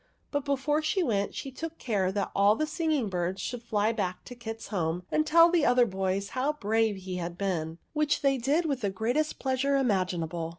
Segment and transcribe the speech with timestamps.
[0.31, 4.23] But before she went, she took care that all the singing birds should fly back
[4.25, 8.39] to Kit's home and tell the other boys how brave he had been, which they
[8.39, 10.49] did with the greatest pleas ure imaginable.